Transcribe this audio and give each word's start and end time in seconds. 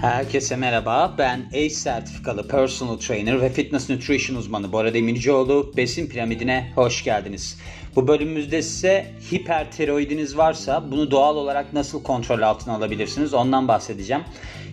Herkese 0.00 0.56
merhaba. 0.56 1.14
Ben 1.18 1.46
ACE 1.48 1.70
sertifikalı 1.70 2.48
personal 2.48 2.96
trainer 2.96 3.40
ve 3.40 3.48
fitness 3.48 3.90
nutrition 3.90 4.36
uzmanı 4.36 4.72
Bora 4.72 4.94
Demircioğlu. 4.94 5.72
Besin 5.76 6.06
piramidine 6.06 6.72
hoş 6.74 7.04
geldiniz. 7.04 7.58
Bu 7.96 8.08
bölümümüzde 8.08 8.62
size 8.62 9.14
hipertiroidiniz 9.32 10.36
varsa 10.36 10.90
bunu 10.90 11.10
doğal 11.10 11.36
olarak 11.36 11.72
nasıl 11.72 12.02
kontrol 12.02 12.42
altına 12.42 12.74
alabilirsiniz 12.74 13.34
ondan 13.34 13.68
bahsedeceğim. 13.68 14.22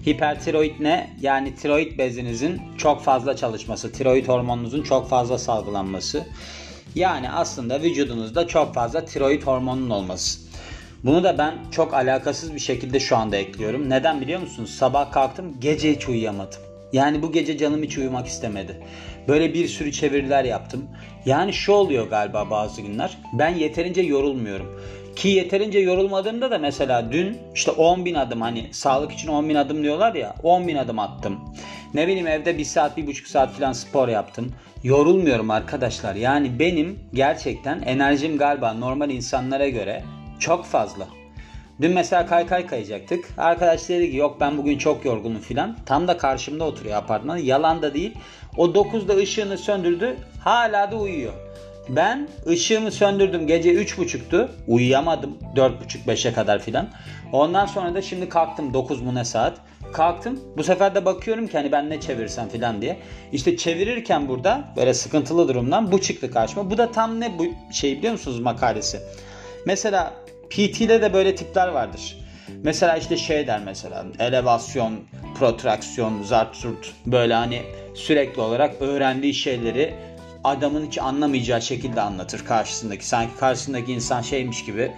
Hipertiroid 0.07 0.75
ne? 0.79 1.15
Yani 1.21 1.55
tiroid 1.55 1.97
bezinizin 1.97 2.61
çok 2.77 3.03
fazla 3.03 3.35
çalışması, 3.35 3.91
tiroid 3.91 4.27
hormonunuzun 4.27 4.83
çok 4.83 5.09
fazla 5.09 5.37
salgılanması. 5.37 6.25
Yani 6.95 7.31
aslında 7.31 7.81
vücudunuzda 7.81 8.47
çok 8.47 8.73
fazla 8.73 9.05
tiroid 9.05 9.43
hormonunun 9.43 9.89
olması. 9.89 10.44
Bunu 11.05 11.23
da 11.23 11.37
ben 11.37 11.53
çok 11.71 11.93
alakasız 11.93 12.53
bir 12.53 12.59
şekilde 12.59 12.99
şu 12.99 13.17
anda 13.17 13.37
ekliyorum. 13.37 13.89
Neden 13.89 14.21
biliyor 14.21 14.41
musunuz? 14.41 14.69
Sabah 14.69 15.11
kalktım 15.11 15.57
gece 15.59 15.95
hiç 15.95 16.09
uyuyamadım. 16.09 16.59
Yani 16.93 17.21
bu 17.21 17.31
gece 17.31 17.57
canım 17.57 17.83
hiç 17.83 17.97
uyumak 17.97 18.27
istemedi. 18.27 18.83
Böyle 19.27 19.53
bir 19.53 19.67
sürü 19.67 19.91
çeviriler 19.91 20.43
yaptım. 20.43 20.85
Yani 21.25 21.53
şu 21.53 21.71
oluyor 21.71 22.09
galiba 22.09 22.49
bazı 22.49 22.81
günler. 22.81 23.17
Ben 23.33 23.49
yeterince 23.49 24.01
yorulmuyorum. 24.01 24.81
Ki 25.15 25.27
yeterince 25.27 25.79
yorulmadığımda 25.79 26.51
da 26.51 26.57
mesela 26.57 27.11
dün 27.11 27.37
işte 27.55 27.71
10 27.71 28.05
bin 28.05 28.15
adım 28.15 28.41
hani 28.41 28.69
sağlık 28.71 29.11
için 29.11 29.27
10 29.27 29.49
bin 29.49 29.55
adım 29.55 29.83
diyorlar 29.83 30.15
ya 30.15 30.35
10 30.43 30.67
bin 30.67 30.75
adım 30.75 30.99
attım. 30.99 31.39
Ne 31.93 32.07
bileyim 32.07 32.27
evde 32.27 32.57
1 32.57 32.65
saat 32.65 32.97
1,5 32.97 33.27
saat 33.27 33.53
falan 33.53 33.73
spor 33.73 34.07
yaptım. 34.07 34.51
Yorulmuyorum 34.83 35.51
arkadaşlar. 35.51 36.15
Yani 36.15 36.59
benim 36.59 36.99
gerçekten 37.13 37.81
enerjim 37.81 38.37
galiba 38.37 38.73
normal 38.73 39.09
insanlara 39.09 39.69
göre 39.69 40.03
çok 40.39 40.65
fazla. 40.65 41.07
Dün 41.81 41.91
mesela 41.91 42.25
kaykay 42.25 42.67
kayacaktık. 42.67 43.25
Arkadaş 43.37 43.89
dedi 43.89 44.11
ki 44.11 44.17
yok 44.17 44.37
ben 44.39 44.57
bugün 44.57 44.77
çok 44.77 45.05
yorgunum 45.05 45.41
filan. 45.41 45.77
Tam 45.85 46.07
da 46.07 46.17
karşımda 46.17 46.63
oturuyor 46.63 46.95
apartman. 46.95 47.37
Yalan 47.37 47.81
da 47.81 47.93
değil. 47.93 48.13
O 48.57 48.65
9'da 48.67 49.15
ışığını 49.15 49.57
söndürdü. 49.57 50.17
Hala 50.43 50.91
da 50.91 50.95
uyuyor. 50.95 51.33
Ben 51.89 52.27
ışığımı 52.47 52.91
söndürdüm. 52.91 53.47
Gece 53.47 53.73
3.30'tu. 53.73 54.51
Uyuyamadım. 54.67 55.37
4.30-5'e 55.55 56.33
kadar 56.33 56.59
filan. 56.59 56.89
Ondan 57.31 57.65
sonra 57.65 57.93
da 57.95 58.01
şimdi 58.01 58.29
kalktım 58.29 58.73
9 58.73 59.01
mu 59.01 59.15
ne 59.15 59.25
saat. 59.25 59.57
Kalktım. 59.93 60.39
Bu 60.57 60.63
sefer 60.63 60.95
de 60.95 61.05
bakıyorum 61.05 61.47
ki 61.47 61.57
hani 61.57 61.71
ben 61.71 61.89
ne 61.89 62.01
çevirsem 62.01 62.49
filan 62.49 62.81
diye. 62.81 62.99
İşte 63.31 63.57
çevirirken 63.57 64.27
burada 64.27 64.63
böyle 64.75 64.93
sıkıntılı 64.93 65.47
durumdan 65.47 65.91
bu 65.91 66.01
çıktı 66.01 66.31
karşıma. 66.31 66.69
Bu 66.69 66.77
da 66.77 66.91
tam 66.91 67.19
ne 67.19 67.39
bu 67.39 67.73
şey 67.73 67.97
biliyor 67.97 68.13
musunuz 68.13 68.39
makalesi? 68.39 68.99
Mesela 69.65 70.13
PT'de 70.49 71.01
de 71.01 71.13
böyle 71.13 71.35
tipler 71.35 71.67
vardır. 71.67 72.17
Mesela 72.63 72.97
işte 72.97 73.17
şey 73.17 73.47
der 73.47 73.61
mesela 73.65 74.05
elevasyon, 74.19 74.99
protraksiyon, 75.39 76.23
zarturt 76.23 76.93
böyle 77.05 77.33
hani 77.33 77.61
sürekli 77.95 78.41
olarak 78.41 78.81
öğrendiği 78.81 79.33
şeyleri 79.33 79.93
adamın 80.43 80.87
hiç 80.87 80.97
anlamayacağı 80.97 81.61
şekilde 81.61 82.01
anlatır 82.01 82.45
karşısındaki. 82.45 83.07
Sanki 83.07 83.37
karşısındaki 83.37 83.93
insan 83.93 84.21
şeymiş 84.21 84.65
gibi 84.65 84.91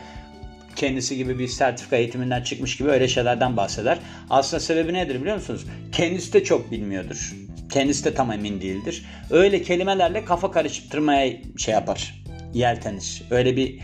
kendisi 0.76 1.18
gibi 1.18 1.40
bir 1.40 1.48
sertifika 1.48 1.96
eğitiminden 1.96 2.44
çıkmış 2.44 2.78
gibi 2.78 2.90
öyle 2.90 3.08
şeylerden 3.08 3.58
bahseder. 3.58 3.98
Aslında 4.30 4.60
sebebi 4.60 4.94
nedir 4.94 5.22
biliyor 5.22 5.36
musunuz? 5.36 5.66
Kendisi 5.92 6.34
de 6.34 6.44
çok 6.44 6.72
bilmiyordur. 6.72 7.36
Kendisi 7.72 8.06
de 8.06 8.14
tam 8.14 8.32
emin 8.32 8.62
değildir. 8.62 9.06
Öyle 9.30 9.62
kelimelerle 9.62 10.26
kafa 10.26 10.52
karıştırmaya 10.52 11.34
şey 11.58 11.74
yapar. 11.74 12.24
Yeltenir. 12.54 13.24
Öyle 13.32 13.56
bir 13.56 13.80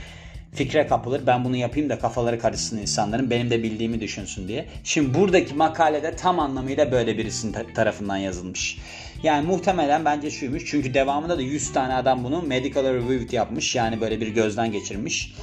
fikre 0.54 0.88
kapılır. 0.88 1.28
Ben 1.28 1.46
bunu 1.46 1.56
yapayım 1.56 1.90
da 1.90 2.00
kafaları 2.00 2.40
karışsın 2.40 2.78
insanların. 2.78 3.30
Benim 3.30 3.50
de 3.50 3.64
bildiğimi 3.64 4.02
düşünsün 4.02 4.48
diye. 4.48 4.66
Şimdi 4.84 5.14
buradaki 5.20 5.54
makalede 5.54 6.16
tam 6.16 6.40
anlamıyla 6.40 6.92
böyle 6.92 7.18
birisinin 7.18 7.56
tarafından 7.76 8.18
yazılmış. 8.18 8.78
Yani 9.24 9.48
muhtemelen 9.48 10.06
bence 10.06 10.32
şuymuş. 10.32 10.64
Çünkü 10.66 10.94
devamında 10.94 11.38
da 11.38 11.42
100 11.42 11.74
tane 11.74 11.94
adam 11.94 12.24
bunu 12.24 12.42
medical 12.42 12.84
review 12.84 13.36
yapmış. 13.36 13.76
Yani 13.76 14.02
böyle 14.02 14.22
bir 14.22 14.28
gözden 14.28 14.72
geçirmiş. 14.72 15.36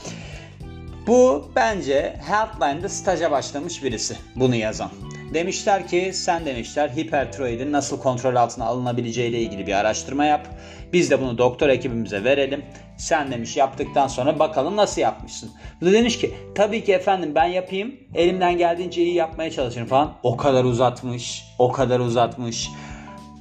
Bu 1.06 1.50
bence 1.56 2.16
Healthline'da 2.26 2.88
staja 2.88 3.30
başlamış 3.30 3.82
birisi 3.82 4.16
bunu 4.36 4.54
yazan. 4.54 4.90
Demişler 5.34 5.88
ki 5.88 6.10
sen 6.14 6.46
demişler 6.46 6.88
hipertiroidin 6.88 7.72
nasıl 7.72 7.98
kontrol 7.98 8.36
altına 8.36 8.64
alınabileceği 8.64 9.30
ile 9.30 9.40
ilgili 9.40 9.66
bir 9.66 9.72
araştırma 9.72 10.24
yap. 10.24 10.46
Biz 10.92 11.10
de 11.10 11.20
bunu 11.20 11.38
doktor 11.38 11.68
ekibimize 11.68 12.24
verelim. 12.24 12.64
Sen 13.00 13.30
demiş 13.30 13.56
yaptıktan 13.56 14.06
sonra 14.06 14.38
bakalım 14.38 14.76
nasıl 14.76 15.00
yapmışsın. 15.00 15.50
Bu 15.80 15.86
da 15.86 15.92
demiş 15.92 16.18
ki 16.18 16.34
tabii 16.54 16.84
ki 16.84 16.92
efendim 16.92 17.32
ben 17.34 17.44
yapayım. 17.44 17.94
Elimden 18.14 18.58
geldiğince 18.58 19.02
iyi 19.02 19.14
yapmaya 19.14 19.50
çalışırım 19.50 19.86
falan. 19.86 20.12
O 20.22 20.36
kadar 20.36 20.64
uzatmış. 20.64 21.44
O 21.58 21.72
kadar 21.72 22.00
uzatmış. 22.00 22.68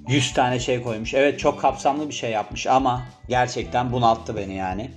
100 0.09 0.33
tane 0.33 0.59
şey 0.59 0.81
koymuş. 0.81 1.13
Evet 1.13 1.39
çok 1.39 1.61
kapsamlı 1.61 2.09
bir 2.09 2.13
şey 2.13 2.31
yapmış 2.31 2.67
ama 2.67 3.05
gerçekten 3.27 3.91
bunalttı 3.91 4.35
beni 4.35 4.55
yani. 4.55 4.89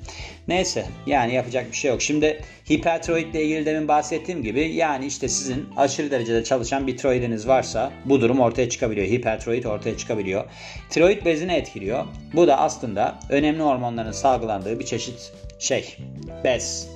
Neyse 0.49 0.87
yani 1.07 1.35
yapacak 1.35 1.71
bir 1.73 1.77
şey 1.77 1.91
yok. 1.91 2.03
Şimdi 2.03 2.45
hipertiroid 2.71 3.35
ile 3.35 3.45
ilgili 3.45 3.67
demin 3.67 3.89
bahsettiğim 3.89 4.43
gibi 4.43 4.75
yani 4.75 5.07
işte 5.07 5.29
sizin 5.29 5.69
aşırı 5.77 6.11
derecede 6.11 6.45
çalışan 6.45 6.87
bir 6.87 6.97
tiroidiniz 6.97 7.49
varsa 7.49 7.93
bu 8.05 8.21
durum 8.21 8.41
ortaya 8.41 8.69
çıkabiliyor. 8.69 9.07
Hipertiroid 9.07 9.65
ortaya 9.65 9.97
çıkabiliyor. 9.97 10.45
Tiroid 10.91 11.25
bezini 11.25 11.53
etkiliyor. 11.53 12.05
Bu 12.35 12.47
da 12.47 12.59
aslında 12.59 13.19
önemli 13.29 13.63
hormonların 13.63 14.13
salgılandığı 14.13 14.79
bir 14.79 14.85
çeşit 14.85 15.33
şey. 15.59 15.97
Bez. 16.45 16.89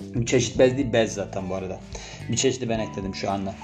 Bir 0.00 0.26
çeşit 0.26 0.58
bez 0.58 0.76
değil 0.76 0.92
bez 0.92 1.14
zaten 1.14 1.50
bu 1.50 1.54
arada. 1.54 1.80
Bir 2.28 2.36
çeşidi 2.36 2.68
ben 2.68 2.78
ekledim 2.78 3.14
şu 3.14 3.30
anda. 3.30 3.54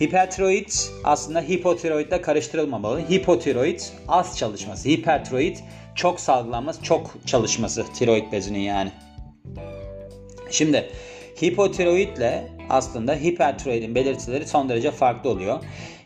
Hipertiroid 0.00 0.68
aslında 1.04 1.40
hipotiroidle 1.40 2.22
karıştırılmamalı. 2.22 3.00
Hipotiroid 3.10 3.80
az 4.08 4.38
çalışması. 4.38 4.88
Hipertiroid 4.88 5.56
çok 5.94 6.20
salgılanması, 6.20 6.82
çok 6.82 7.16
çalışması 7.26 7.84
tiroid 7.92 8.32
bezinin 8.32 8.58
yani. 8.58 8.92
Şimdi 10.50 10.90
hipotiroidle 11.42 12.48
aslında 12.68 13.14
hipertiroidin 13.14 13.94
belirtileri 13.94 14.46
son 14.46 14.68
derece 14.68 14.90
farklı 14.90 15.30
oluyor. 15.30 15.60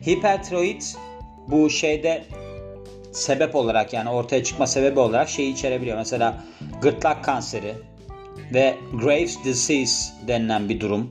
Hipertiroid 0.06 0.82
bu 1.49 1.71
şeyde 1.71 2.25
sebep 3.12 3.55
olarak 3.55 3.93
yani 3.93 4.11
ortaya 4.11 4.44
çıkma 4.44 4.66
sebebi 4.66 5.00
olarak 5.00 5.28
şeyi 5.28 5.53
içerebiliyor. 5.53 5.97
Mesela 5.97 6.44
gırtlak 6.82 7.25
kanseri 7.25 7.75
ve 8.55 8.75
Graves 9.03 9.44
disease 9.44 10.12
denilen 10.28 10.69
bir 10.69 10.81
durum 10.81 11.09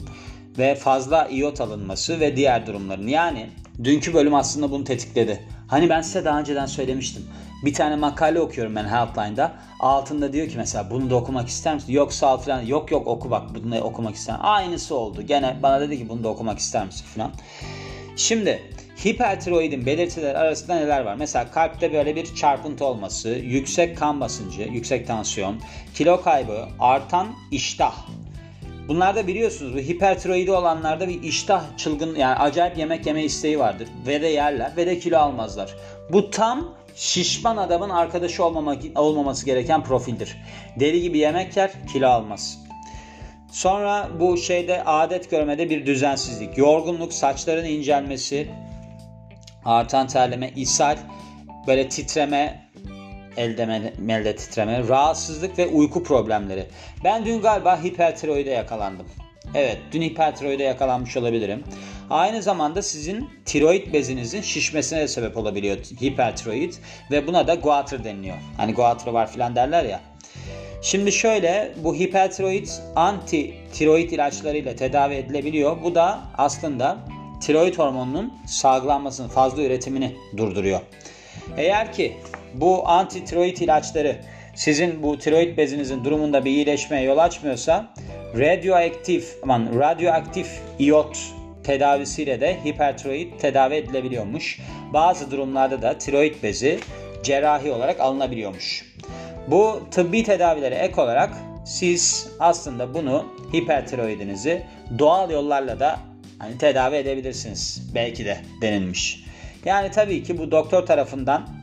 ve 0.57 0.75
fazla 0.75 1.27
iot 1.31 1.61
alınması 1.61 2.19
ve 2.19 2.35
diğer 2.35 2.67
durumların. 2.67 3.07
Yani 3.07 3.49
dünkü 3.83 4.13
bölüm 4.13 4.35
aslında 4.35 4.71
bunu 4.71 4.83
tetikledi. 4.83 5.43
Hani 5.67 5.89
ben 5.89 6.01
size 6.01 6.25
daha 6.25 6.39
önceden 6.39 6.65
söylemiştim. 6.65 7.23
Bir 7.65 7.73
tane 7.73 7.95
makale 7.95 8.39
okuyorum 8.39 8.75
ben 8.75 8.85
Healthline'da. 8.85 9.51
Altında 9.79 10.33
diyor 10.33 10.47
ki 10.47 10.57
mesela 10.57 10.89
bunu 10.89 11.09
da 11.09 11.15
okumak 11.15 11.47
ister 11.47 11.75
misin? 11.75 11.93
Yok 11.93 12.13
sağ 12.13 12.33
ol 12.33 12.37
falan. 12.37 12.61
Yok 12.61 12.91
yok 12.91 13.07
oku 13.07 13.31
bak 13.31 13.43
bunu 13.55 13.71
da 13.71 13.83
okumak 13.83 14.15
ister 14.15 14.35
Aynısı 14.39 14.95
oldu. 14.95 15.21
Gene 15.21 15.57
bana 15.63 15.81
dedi 15.81 15.97
ki 15.97 16.09
bunu 16.09 16.23
da 16.23 16.29
okumak 16.29 16.59
ister 16.59 16.85
misin 16.85 17.05
falan. 17.15 17.31
Şimdi 18.15 18.59
hipertiroidin 19.05 19.85
belirtileri 19.85 20.37
arasında 20.37 20.75
neler 20.75 21.01
var? 21.01 21.15
Mesela 21.15 21.51
kalpte 21.51 21.93
böyle 21.93 22.15
bir 22.15 22.35
çarpıntı 22.35 22.85
olması, 22.85 23.29
yüksek 23.29 23.97
kan 23.97 24.21
basıncı, 24.21 24.61
yüksek 24.61 25.07
tansiyon, 25.07 25.61
kilo 25.93 26.21
kaybı, 26.21 26.65
artan 26.79 27.27
iştah, 27.51 27.95
Bunlarda 28.87 29.27
biliyorsunuz 29.27 29.73
bu 29.73 29.77
hipertiroidi 29.77 30.51
olanlarda 30.51 31.07
bir 31.07 31.23
iştah 31.23 31.77
çılgın 31.77 32.15
yani 32.15 32.35
acayip 32.35 32.77
yemek 32.77 33.05
yeme 33.05 33.23
isteği 33.23 33.59
vardır. 33.59 33.87
Ve 34.07 34.21
de 34.21 34.27
yerler 34.27 34.77
ve 34.77 34.85
de 34.85 34.99
kilo 34.99 35.17
almazlar. 35.17 35.75
Bu 36.09 36.29
tam 36.29 36.75
şişman 36.95 37.57
adamın 37.57 37.89
arkadaşı 37.89 38.45
olmamak, 38.45 38.83
olmaması 38.95 39.45
gereken 39.45 39.83
profildir. 39.83 40.37
Deli 40.79 41.01
gibi 41.01 41.17
yemek 41.17 41.57
yer 41.57 41.71
kilo 41.93 42.07
almaz. 42.07 42.63
Sonra 43.51 44.09
bu 44.19 44.37
şeyde 44.37 44.83
adet 44.83 45.29
görmede 45.29 45.69
bir 45.69 45.85
düzensizlik, 45.85 46.57
yorgunluk, 46.57 47.13
saçların 47.13 47.65
incelmesi, 47.65 48.47
artan 49.65 50.07
terleme, 50.07 50.49
ishal, 50.49 50.97
böyle 51.67 51.89
titreme, 51.89 52.62
elde 53.37 53.93
melde 53.97 54.35
titreme, 54.35 54.87
rahatsızlık 54.87 55.57
ve 55.57 55.67
uyku 55.67 56.03
problemleri. 56.03 56.65
Ben 57.03 57.25
dün 57.25 57.41
galiba 57.41 57.83
hipertiroide 57.83 58.49
yakalandım. 58.49 59.05
Evet, 59.55 59.77
dün 59.91 60.01
hipertiroide 60.01 60.63
yakalanmış 60.63 61.17
olabilirim. 61.17 61.63
Aynı 62.09 62.41
zamanda 62.41 62.81
sizin 62.81 63.29
tiroid 63.45 63.93
bezinizin 63.93 64.41
şişmesine 64.41 64.99
de 64.99 65.07
sebep 65.07 65.37
olabiliyor 65.37 65.77
hipertiroid 65.77 66.73
ve 67.11 67.27
buna 67.27 67.47
da 67.47 67.55
goiter 67.55 68.03
deniliyor. 68.03 68.35
Hani 68.57 68.73
goiter 68.73 69.11
var 69.11 69.31
filan 69.31 69.55
derler 69.55 69.83
ya. 69.83 69.99
Şimdi 70.81 71.11
şöyle 71.11 71.71
bu 71.77 71.95
hipertiroid 71.95 72.67
anti 72.95 73.53
tiroid 73.73 74.11
ilaçlarıyla 74.11 74.75
tedavi 74.75 75.13
edilebiliyor. 75.13 75.83
Bu 75.83 75.95
da 75.95 76.19
aslında 76.37 76.97
tiroid 77.41 77.77
hormonunun 77.77 78.33
salgılanmasını, 78.47 79.27
fazla 79.27 79.63
üretimini 79.63 80.15
durduruyor. 80.37 80.79
Eğer 81.57 81.93
ki 81.93 82.17
bu 82.53 82.87
anti 82.87 83.25
tiroid 83.25 83.57
ilaçları 83.57 84.15
sizin 84.55 85.03
bu 85.03 85.17
tiroid 85.17 85.57
bezinizin 85.57 86.03
durumunda 86.03 86.45
bir 86.45 86.51
iyileşmeye 86.51 87.03
yol 87.03 87.17
açmıyorsa 87.17 87.93
radyoaktif 88.39 89.37
aman 89.43 89.79
radyoaktif 89.79 90.47
iot 90.79 91.17
tedavisiyle 91.63 92.41
de 92.41 92.57
hipertiroid 92.65 93.39
tedavi 93.39 93.75
edilebiliyormuş. 93.75 94.59
Bazı 94.93 95.31
durumlarda 95.31 95.81
da 95.81 95.97
tiroid 95.97 96.35
bezi 96.43 96.79
cerrahi 97.23 97.71
olarak 97.71 97.99
alınabiliyormuş. 97.99 98.93
Bu 99.47 99.79
tıbbi 99.91 100.23
tedavilere 100.23 100.75
ek 100.75 101.01
olarak 101.01 101.33
siz 101.65 102.27
aslında 102.39 102.93
bunu 102.93 103.25
hipertiroidinizi 103.53 104.63
doğal 104.99 105.31
yollarla 105.31 105.79
da 105.79 105.99
hani 106.39 106.57
tedavi 106.57 106.95
edebilirsiniz. 106.95 107.91
Belki 107.95 108.25
de 108.25 108.37
denilmiş. 108.61 109.23
Yani 109.65 109.91
tabii 109.91 110.23
ki 110.23 110.37
bu 110.37 110.51
doktor 110.51 110.85
tarafından 110.85 111.62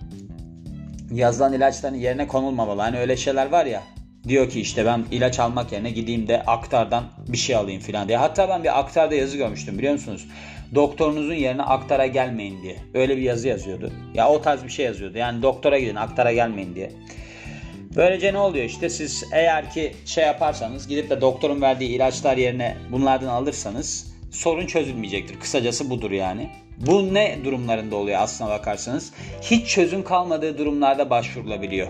yazılan 1.10 1.52
ilaçların 1.52 1.94
yerine 1.94 2.26
konulmamalı. 2.26 2.80
Hani 2.80 2.98
öyle 2.98 3.16
şeyler 3.16 3.46
var 3.46 3.66
ya 3.66 3.82
diyor 4.28 4.50
ki 4.50 4.60
işte 4.60 4.86
ben 4.86 5.04
ilaç 5.10 5.38
almak 5.38 5.72
yerine 5.72 5.90
gideyim 5.90 6.28
de 6.28 6.42
aktardan 6.42 7.04
bir 7.28 7.38
şey 7.38 7.56
alayım 7.56 7.80
filan 7.80 8.08
diye. 8.08 8.18
Hatta 8.18 8.48
ben 8.48 8.64
bir 8.64 8.78
aktarda 8.78 9.14
yazı 9.14 9.36
görmüştüm 9.36 9.78
biliyor 9.78 9.92
musunuz? 9.92 10.28
Doktorunuzun 10.74 11.34
yerine 11.34 11.62
aktara 11.62 12.06
gelmeyin 12.06 12.62
diye. 12.62 12.76
Öyle 12.94 13.16
bir 13.16 13.22
yazı 13.22 13.48
yazıyordu. 13.48 13.92
Ya 14.14 14.28
o 14.28 14.42
tarz 14.42 14.64
bir 14.64 14.68
şey 14.68 14.86
yazıyordu. 14.86 15.18
Yani 15.18 15.42
doktora 15.42 15.78
gidin 15.78 15.94
aktara 15.94 16.32
gelmeyin 16.32 16.74
diye. 16.74 16.92
Böylece 17.96 18.32
ne 18.32 18.38
oluyor 18.38 18.64
işte 18.64 18.88
siz 18.88 19.24
eğer 19.32 19.70
ki 19.70 19.92
şey 20.06 20.24
yaparsanız 20.24 20.88
gidip 20.88 21.10
de 21.10 21.20
doktorun 21.20 21.62
verdiği 21.62 21.88
ilaçlar 21.88 22.36
yerine 22.36 22.76
bunlardan 22.92 23.26
alırsanız 23.26 24.14
sorun 24.30 24.66
çözülmeyecektir. 24.66 25.40
Kısacası 25.40 25.90
budur 25.90 26.10
yani. 26.10 26.50
Bu 26.80 27.14
ne 27.14 27.38
durumlarında 27.44 27.96
oluyor 27.96 28.20
aslına 28.20 28.50
bakarsanız? 28.50 29.12
Hiç 29.42 29.68
çözüm 29.68 30.04
kalmadığı 30.04 30.58
durumlarda 30.58 31.10
başvurulabiliyor. 31.10 31.88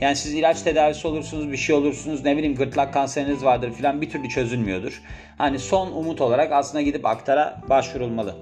Yani 0.00 0.16
siz 0.16 0.34
ilaç 0.34 0.62
tedavisi 0.62 1.08
olursunuz, 1.08 1.52
bir 1.52 1.56
şey 1.56 1.76
olursunuz, 1.76 2.24
ne 2.24 2.36
bileyim 2.36 2.54
gırtlak 2.54 2.94
kanseriniz 2.94 3.44
vardır 3.44 3.72
filan 3.72 4.00
bir 4.02 4.10
türlü 4.10 4.28
çözülmüyordur. 4.28 5.02
Hani 5.38 5.58
son 5.58 5.92
umut 5.92 6.20
olarak 6.20 6.52
aslında 6.52 6.82
gidip 6.82 7.06
aktara 7.06 7.62
başvurulmalı. 7.68 8.36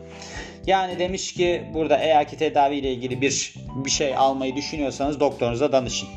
Yani 0.67 0.99
demiş 0.99 1.35
ki 1.35 1.65
burada 1.75 1.99
eğer 1.99 2.29
ki 2.29 2.37
tedavi 2.37 2.77
ile 2.77 2.93
ilgili 2.93 3.21
bir 3.21 3.55
bir 3.85 3.91
şey 3.91 4.17
almayı 4.17 4.57
düşünüyorsanız 4.57 5.21
doktorunuza 5.21 5.73
danışın. 5.73 6.09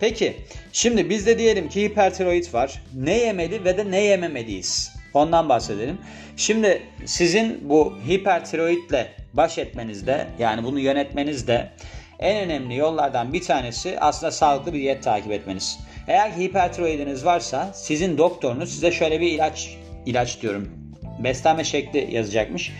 Peki 0.00 0.36
şimdi 0.72 1.10
bizde 1.10 1.38
diyelim 1.38 1.68
ki 1.68 1.82
hipertiroid 1.82 2.54
var. 2.54 2.82
Ne 2.94 3.18
yemeli 3.18 3.64
ve 3.64 3.78
de 3.78 3.90
ne 3.90 4.00
yememeliyiz? 4.00 4.99
Ondan 5.14 5.48
bahsedelim. 5.48 5.98
Şimdi 6.36 6.82
sizin 7.06 7.68
bu 7.68 7.94
hipertiroidle 8.08 9.12
baş 9.32 9.58
etmenizde 9.58 10.26
yani 10.38 10.64
bunu 10.64 10.80
yönetmenizde 10.80 11.70
en 12.18 12.36
önemli 12.36 12.76
yollardan 12.76 13.32
bir 13.32 13.42
tanesi 13.42 14.00
aslında 14.00 14.30
sağlıklı 14.30 14.72
bir 14.72 14.78
diyet 14.78 15.02
takip 15.02 15.32
etmeniz. 15.32 15.78
Eğer 16.08 16.30
hipertiroidiniz 16.30 17.24
varsa 17.24 17.72
sizin 17.74 18.18
doktorunuz 18.18 18.70
size 18.72 18.92
şöyle 18.92 19.20
bir 19.20 19.32
ilaç 19.32 19.76
ilaç 20.06 20.42
diyorum 20.42 20.80
beslenme 21.24 21.64
şekli 21.64 22.14
yazacakmış. 22.14 22.72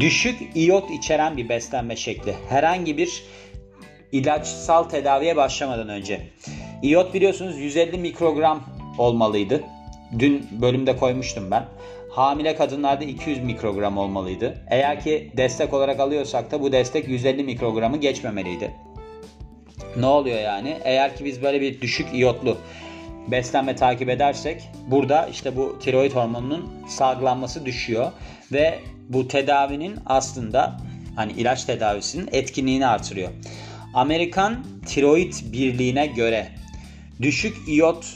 Düşük 0.00 0.56
iyot 0.56 0.90
içeren 0.90 1.36
bir 1.36 1.48
beslenme 1.48 1.96
şekli. 1.96 2.34
Herhangi 2.48 2.96
bir 2.98 3.22
ilaçsal 4.12 4.84
tedaviye 4.84 5.36
başlamadan 5.36 5.88
önce. 5.88 6.20
İyot 6.82 7.14
biliyorsunuz 7.14 7.58
150 7.58 7.98
mikrogram 7.98 8.64
olmalıydı. 8.98 9.64
Dün 10.18 10.48
bölümde 10.62 10.96
koymuştum 10.96 11.50
ben. 11.50 11.64
Hamile 12.10 12.56
kadınlarda 12.56 13.04
200 13.04 13.42
mikrogram 13.42 13.98
olmalıydı. 13.98 14.54
Eğer 14.70 15.00
ki 15.00 15.32
destek 15.36 15.74
olarak 15.74 16.00
alıyorsak 16.00 16.50
da 16.50 16.60
bu 16.60 16.72
destek 16.72 17.08
150 17.08 17.44
mikrogramı 17.44 17.96
geçmemeliydi. 17.96 18.70
Ne 19.96 20.06
oluyor 20.06 20.40
yani? 20.40 20.78
Eğer 20.84 21.16
ki 21.16 21.24
biz 21.24 21.42
böyle 21.42 21.60
bir 21.60 21.80
düşük 21.80 22.14
iyotlu 22.14 22.56
beslenme 23.28 23.76
takip 23.76 24.08
edersek 24.08 24.62
burada 24.86 25.26
işte 25.26 25.56
bu 25.56 25.78
tiroid 25.78 26.12
hormonunun 26.12 26.72
salgılanması 26.88 27.66
düşüyor 27.66 28.12
ve 28.52 28.78
bu 29.08 29.28
tedavinin 29.28 29.96
aslında 30.06 30.76
hani 31.16 31.32
ilaç 31.32 31.64
tedavisinin 31.64 32.28
etkinliğini 32.32 32.86
artırıyor. 32.86 33.28
Amerikan 33.94 34.64
Tiroid 34.86 35.32
Birliği'ne 35.52 36.06
göre 36.06 36.48
düşük 37.22 37.68
iyot 37.68 38.06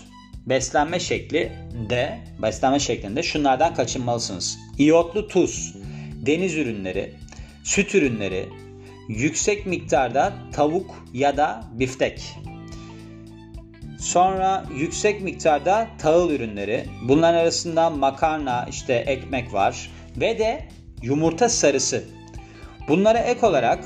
beslenme 0.47 1.01
şekli 1.01 1.53
de 1.91 2.19
beslenme 2.43 2.79
şeklinde 2.79 3.23
şunlardan 3.23 3.75
kaçınmalısınız. 3.75 4.59
İyotlu 4.79 5.29
tuz, 5.29 5.75
deniz 6.27 6.57
ürünleri, 6.57 7.15
süt 7.65 7.95
ürünleri, 7.95 8.49
yüksek 9.09 9.67
miktarda 9.67 10.33
tavuk 10.53 11.05
ya 11.15 11.37
da 11.37 11.65
biftek. 11.73 12.37
Sonra 14.01 14.65
yüksek 14.77 15.23
miktarda 15.23 15.89
tahıl 15.99 16.31
ürünleri. 16.31 16.85
Bunların 17.09 17.39
arasında 17.39 17.91
makarna, 17.91 18.67
işte 18.71 18.95
ekmek 18.95 19.53
var 19.53 19.91
ve 20.17 20.39
de 20.39 20.69
yumurta 21.03 21.49
sarısı. 21.49 22.05
Bunlara 22.89 23.19
ek 23.19 23.47
olarak 23.47 23.85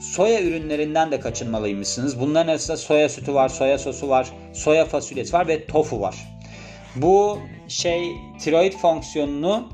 soya 0.00 0.42
ürünlerinden 0.42 1.10
de 1.10 1.20
kaçınmalıymışsınız. 1.20 2.20
Bunların 2.20 2.48
arasında 2.48 2.76
soya 2.76 3.08
sütü 3.08 3.34
var, 3.34 3.48
soya 3.48 3.78
sosu 3.78 4.08
var, 4.08 4.28
soya 4.52 4.84
fasulyesi 4.84 5.32
var 5.32 5.48
ve 5.48 5.66
tofu 5.66 6.00
var. 6.00 6.16
Bu 6.96 7.38
şey 7.68 8.16
tiroid 8.40 8.72
fonksiyonunu 8.72 9.68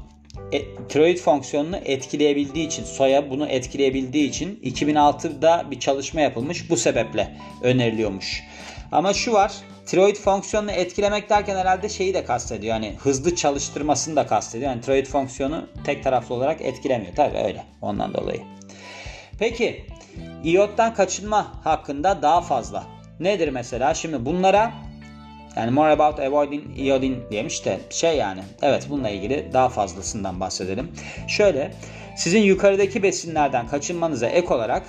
e, 0.52 0.74
tiroid 0.88 1.18
fonksiyonunu 1.18 1.76
etkileyebildiği 1.76 2.66
için, 2.66 2.84
soya 2.84 3.30
bunu 3.30 3.46
etkileyebildiği 3.46 4.28
için 4.28 4.60
2006'da 4.64 5.66
bir 5.70 5.80
çalışma 5.80 6.20
yapılmış. 6.20 6.70
Bu 6.70 6.76
sebeple 6.76 7.36
öneriliyormuş. 7.62 8.42
Ama 8.92 9.12
şu 9.12 9.32
var, 9.32 9.52
tiroid 9.86 10.16
fonksiyonunu 10.16 10.70
etkilemek 10.70 11.30
derken 11.30 11.56
herhalde 11.56 11.88
şeyi 11.88 12.14
de 12.14 12.24
kastediyor. 12.24 12.74
Yani 12.74 12.94
hızlı 12.98 13.36
çalıştırmasını 13.36 14.16
da 14.16 14.26
kastediyor. 14.26 14.70
Yani 14.70 14.80
tiroid 14.80 15.06
fonksiyonu 15.06 15.68
tek 15.84 16.04
taraflı 16.04 16.34
olarak 16.34 16.60
etkilemiyor. 16.60 17.14
Tabii 17.14 17.38
öyle. 17.38 17.64
Ondan 17.82 18.14
dolayı. 18.14 18.40
Peki 19.38 19.86
İyottan 20.44 20.94
kaçınma 20.94 21.64
hakkında 21.64 22.22
daha 22.22 22.40
fazla. 22.40 22.84
Nedir 23.20 23.48
mesela? 23.48 23.94
Şimdi 23.94 24.26
bunlara 24.26 24.72
yani 25.56 25.70
more 25.70 25.90
about 25.90 26.20
avoiding 26.20 26.78
iodine 26.78 27.16
demiş 27.32 27.64
de 27.64 27.80
şey 27.90 28.16
yani 28.16 28.40
evet 28.62 28.86
bununla 28.90 29.08
ilgili 29.08 29.46
daha 29.52 29.68
fazlasından 29.68 30.40
bahsedelim. 30.40 30.92
Şöyle 31.28 31.72
sizin 32.16 32.40
yukarıdaki 32.40 33.02
besinlerden 33.02 33.66
kaçınmanıza 33.66 34.26
ek 34.26 34.54
olarak 34.54 34.82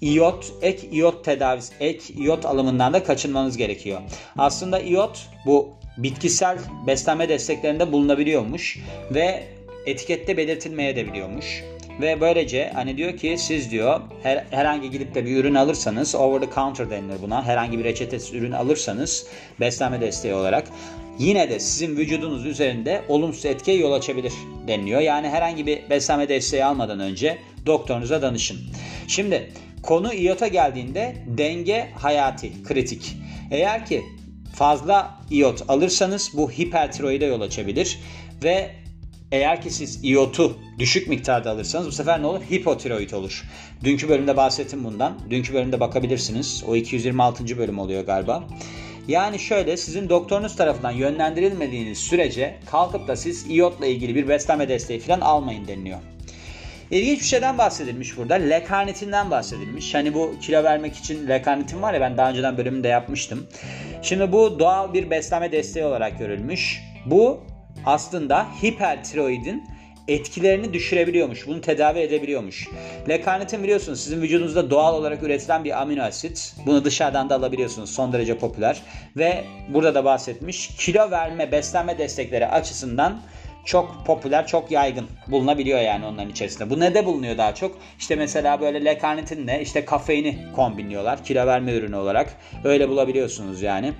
iyot, 0.00 0.52
ek 0.62 0.86
iyot 0.90 1.24
tedavisi, 1.24 1.74
ek 1.80 2.14
iyot 2.14 2.46
alımından 2.46 2.92
da 2.92 3.04
kaçınmanız 3.04 3.56
gerekiyor. 3.56 4.00
Aslında 4.38 4.80
iyot 4.80 5.28
bu 5.46 5.68
bitkisel 5.98 6.58
beslenme 6.86 7.28
desteklerinde 7.28 7.92
bulunabiliyormuş 7.92 8.78
ve 9.10 9.44
etikette 9.86 10.36
belirtilmeye 10.36 10.96
de 10.96 11.06
biliyormuş. 11.06 11.64
Ve 12.00 12.20
böylece 12.20 12.70
hani 12.74 12.96
diyor 12.96 13.16
ki 13.16 13.36
siz 13.38 13.70
diyor 13.70 14.00
her, 14.22 14.44
herhangi 14.50 14.90
gidip 14.90 15.14
de 15.14 15.26
bir 15.26 15.36
ürün 15.36 15.54
alırsanız 15.54 16.14
over 16.14 16.40
the 16.40 16.54
counter 16.54 16.90
denilir 16.90 17.22
buna. 17.22 17.44
Herhangi 17.44 17.78
bir 17.78 17.84
reçetesiz 17.84 18.34
ürün 18.34 18.52
alırsanız 18.52 19.26
beslenme 19.60 20.00
desteği 20.00 20.34
olarak 20.34 20.68
yine 21.18 21.50
de 21.50 21.60
sizin 21.60 21.96
vücudunuz 21.96 22.46
üzerinde 22.46 23.02
olumsuz 23.08 23.44
etkiye 23.44 23.76
yol 23.76 23.92
açabilir 23.92 24.32
deniliyor. 24.68 25.00
Yani 25.00 25.28
herhangi 25.28 25.66
bir 25.66 25.90
beslenme 25.90 26.28
desteği 26.28 26.64
almadan 26.64 27.00
önce 27.00 27.38
doktorunuza 27.66 28.22
danışın. 28.22 28.58
Şimdi 29.08 29.52
konu 29.82 30.14
iyota 30.14 30.48
geldiğinde 30.48 31.16
denge 31.26 31.90
hayati, 31.94 32.62
kritik. 32.62 33.16
Eğer 33.50 33.86
ki 33.86 34.02
fazla 34.54 35.18
iyot 35.30 35.64
alırsanız 35.68 36.30
bu 36.34 36.50
hipertiroide 36.50 37.24
yol 37.24 37.40
açabilir 37.40 37.98
ve 38.44 38.70
eğer 39.32 39.62
ki 39.62 39.70
siz 39.70 40.04
iyotu 40.04 40.58
düşük 40.78 41.08
miktarda 41.08 41.50
alırsanız 41.50 41.86
bu 41.86 41.92
sefer 41.92 42.22
ne 42.22 42.26
olur? 42.26 42.40
Hipotiroid 42.50 43.10
olur. 43.10 43.44
Dünkü 43.84 44.08
bölümde 44.08 44.36
bahsettim 44.36 44.84
bundan. 44.84 45.18
Dünkü 45.30 45.54
bölümde 45.54 45.80
bakabilirsiniz. 45.80 46.64
O 46.68 46.76
226. 46.76 47.58
bölüm 47.58 47.78
oluyor 47.78 48.06
galiba. 48.06 48.44
Yani 49.08 49.38
şöyle 49.38 49.76
sizin 49.76 50.08
doktorunuz 50.08 50.56
tarafından 50.56 50.90
yönlendirilmediğiniz 50.90 51.98
sürece 51.98 52.56
kalkıp 52.70 53.08
da 53.08 53.16
siz 53.16 53.50
iyotla 53.50 53.86
ilgili 53.86 54.14
bir 54.14 54.28
beslenme 54.28 54.68
desteği 54.68 55.00
falan 55.00 55.20
almayın 55.20 55.68
deniliyor. 55.68 55.98
İlginç 56.90 57.20
bir 57.20 57.24
şeyden 57.24 57.58
bahsedilmiş 57.58 58.16
burada. 58.16 58.34
Lekarnitinden 58.34 59.30
bahsedilmiş. 59.30 59.94
Hani 59.94 60.14
bu 60.14 60.34
kilo 60.40 60.64
vermek 60.64 60.96
için 60.96 61.28
lekarnitin 61.28 61.82
var 61.82 61.94
ya 61.94 62.00
ben 62.00 62.16
daha 62.16 62.30
önceden 62.30 62.56
bölümünde 62.56 62.88
yapmıştım. 62.88 63.46
Şimdi 64.02 64.32
bu 64.32 64.58
doğal 64.58 64.94
bir 64.94 65.10
beslenme 65.10 65.52
desteği 65.52 65.84
olarak 65.84 66.18
görülmüş. 66.18 66.82
Bu 67.06 67.40
aslında 67.86 68.46
hipertiroidin 68.62 69.64
etkilerini 70.08 70.72
düşürebiliyormuş. 70.72 71.46
Bunu 71.46 71.60
tedavi 71.60 71.98
edebiliyormuş. 71.98 72.68
Lekarnitin 73.08 73.62
biliyorsunuz 73.62 74.00
sizin 74.00 74.22
vücudunuzda 74.22 74.70
doğal 74.70 74.94
olarak 74.94 75.22
üretilen 75.22 75.64
bir 75.64 75.82
amino 75.82 76.02
asit. 76.02 76.54
Bunu 76.66 76.84
dışarıdan 76.84 77.30
da 77.30 77.34
alabiliyorsunuz. 77.34 77.90
Son 77.90 78.12
derece 78.12 78.38
popüler. 78.38 78.82
Ve 79.16 79.44
burada 79.68 79.94
da 79.94 80.04
bahsetmiş. 80.04 80.68
Kilo 80.78 81.10
verme, 81.10 81.52
beslenme 81.52 81.98
destekleri 81.98 82.46
açısından 82.46 83.20
çok 83.64 84.06
popüler, 84.06 84.46
çok 84.46 84.70
yaygın 84.70 85.06
bulunabiliyor 85.28 85.80
yani 85.80 86.06
onların 86.06 86.30
içerisinde. 86.30 86.70
Bu 86.70 86.80
ne 86.80 86.94
de 86.94 87.06
bulunuyor 87.06 87.38
daha 87.38 87.54
çok? 87.54 87.78
İşte 87.98 88.16
mesela 88.16 88.60
böyle 88.60 88.84
lekarnitinle 88.84 89.62
işte 89.62 89.84
kafeini 89.84 90.38
kombinliyorlar 90.56 91.24
kilo 91.24 91.46
verme 91.46 91.72
ürünü 91.72 91.96
olarak. 91.96 92.36
Öyle 92.64 92.88
bulabiliyorsunuz 92.88 93.62
yani. 93.62 93.92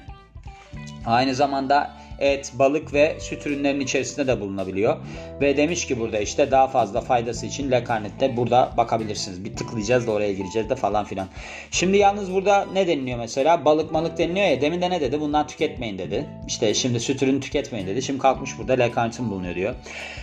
Aynı 1.07 1.35
zamanda 1.35 1.91
et, 2.19 2.53
balık 2.55 2.93
ve 2.93 3.17
süt 3.21 3.47
ürünlerinin 3.47 3.81
içerisinde 3.81 4.27
de 4.27 4.41
bulunabiliyor. 4.41 4.97
Ve 5.41 5.57
demiş 5.57 5.87
ki 5.87 6.01
burada 6.01 6.19
işte 6.19 6.51
daha 6.51 6.69
fazla 6.69 7.01
faydası 7.01 7.47
için 7.47 7.71
Lekarnet'te 7.71 8.37
burada 8.37 8.73
bakabilirsiniz. 8.77 9.45
Bir 9.45 9.57
tıklayacağız 9.57 10.07
da 10.07 10.13
oraya 10.13 10.33
gireceğiz 10.33 10.71
de 10.71 10.77
falan 10.77 11.05
filan. 11.05 11.29
Şimdi 11.71 11.97
yalnız 11.97 12.33
burada 12.33 12.67
ne 12.73 12.87
deniliyor 12.87 13.19
mesela? 13.19 13.65
Balık 13.65 13.93
malık 13.93 14.19
deniliyor 14.19 14.47
ya. 14.47 14.61
Demin 14.61 14.83
de 14.83 14.91
ne 14.91 15.01
dedi? 15.01 15.21
Bundan 15.21 15.47
tüketmeyin 15.47 15.99
dedi. 15.99 16.27
İşte 16.47 16.75
şimdi 16.75 17.01
süt 17.01 17.23
ürünü 17.23 17.41
tüketmeyin 17.41 17.87
dedi. 17.87 18.03
Şimdi 18.03 18.19
kalkmış 18.19 18.59
burada 18.59 18.73
Lekarnetin 18.73 19.31
bulunuyor 19.31 19.55
diyor. 19.55 19.75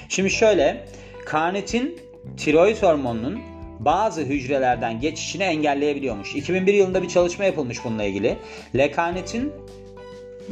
Şimdi 0.10 0.30
şöyle 0.30 0.86
karnitin 1.26 2.00
tiroid 2.38 2.78
hormonunun 2.78 3.40
bazı 3.80 4.22
hücrelerden 4.22 5.00
geçişini 5.00 5.44
engelleyebiliyormuş. 5.44 6.36
2001 6.36 6.74
yılında 6.74 7.04
bir 7.04 7.08
çalışma 7.08 7.46
yapılmış 7.46 7.86
bununla 7.86 8.04
ilgili. 8.04 8.38
Lekarnitin 8.78 9.54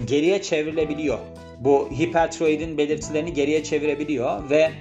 geriye 0.05 0.41
çevrilebiliyor. 0.41 1.19
Bu 1.59 1.89
hipertiroidin 1.99 2.77
belirtilerini 2.77 3.33
geriye 3.33 3.63
çevirebiliyor 3.63 4.49
ve 4.49 4.71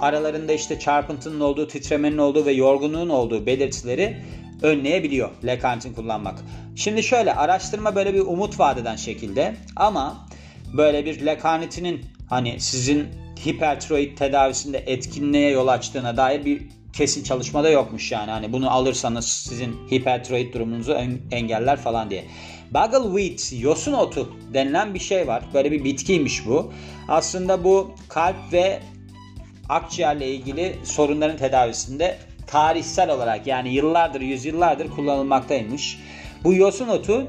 aralarında 0.00 0.52
işte 0.52 0.78
çarpıntının 0.78 1.40
olduğu, 1.40 1.68
titremenin 1.68 2.18
olduğu 2.18 2.46
ve 2.46 2.52
yorgunluğun 2.52 3.08
olduğu 3.08 3.46
belirtileri 3.46 4.16
önleyebiliyor 4.62 5.30
lekarnitin 5.44 5.92
kullanmak. 5.92 6.38
Şimdi 6.76 7.02
şöyle 7.02 7.34
araştırma 7.34 7.94
böyle 7.94 8.14
bir 8.14 8.20
umut 8.20 8.60
vadeden 8.60 8.96
şekilde 8.96 9.54
ama 9.76 10.28
böyle 10.72 11.04
bir 11.04 11.26
lekarnitinin 11.26 12.00
hani 12.28 12.60
sizin 12.60 13.06
hipertiroid 13.46 14.16
tedavisinde 14.16 14.78
etkinliğe 14.78 15.50
yol 15.50 15.68
açtığına 15.68 16.16
dair 16.16 16.44
bir 16.44 16.62
kesin 16.92 17.24
çalışmada 17.24 17.70
yokmuş 17.70 18.12
yani. 18.12 18.30
Hani 18.30 18.52
bunu 18.52 18.70
alırsanız 18.70 19.28
sizin 19.28 19.76
hipertiroid 19.90 20.54
durumunuzu 20.54 20.92
engeller 21.30 21.76
falan 21.76 22.10
diye. 22.10 22.24
Buggleweed, 22.74 23.62
yosun 23.62 23.92
otu 23.92 24.36
denilen 24.54 24.94
bir 24.94 24.98
şey 24.98 25.26
var. 25.26 25.42
Böyle 25.54 25.72
bir 25.72 25.84
bitkiymiş 25.84 26.46
bu. 26.46 26.72
Aslında 27.08 27.64
bu 27.64 27.94
kalp 28.08 28.52
ve 28.52 28.80
akciğerle 29.68 30.28
ilgili 30.28 30.76
sorunların 30.84 31.36
tedavisinde 31.36 32.18
tarihsel 32.46 33.10
olarak 33.10 33.46
yani 33.46 33.74
yıllardır, 33.74 34.20
yüzyıllardır 34.20 34.90
kullanılmaktaymış. 34.90 35.98
Bu 36.44 36.54
yosun 36.54 36.88
otu 36.88 37.26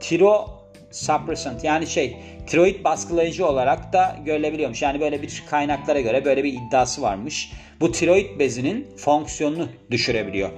tiro 0.00 0.50
suppressant 0.90 1.64
yani 1.64 1.86
şey 1.86 2.16
tiroid 2.46 2.84
baskılayıcı 2.84 3.46
olarak 3.46 3.92
da 3.92 4.16
görülebiliyormuş. 4.24 4.82
Yani 4.82 5.00
böyle 5.00 5.22
bir 5.22 5.42
kaynaklara 5.50 6.00
göre 6.00 6.24
böyle 6.24 6.44
bir 6.44 6.52
iddiası 6.52 7.02
varmış. 7.02 7.52
Bu 7.80 7.92
tiroid 7.92 8.38
bezinin 8.38 8.86
fonksiyonunu 8.96 9.68
düşürebiliyor. 9.90 10.50